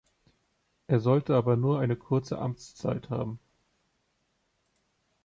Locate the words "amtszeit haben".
2.39-3.39